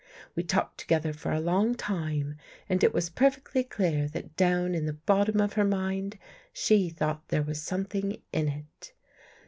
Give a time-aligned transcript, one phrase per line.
[0.35, 4.87] We talked together for a long time and it was perfectly clear that down in
[4.87, 6.17] the bottom of her mind,
[6.51, 8.93] she thought there was something in it.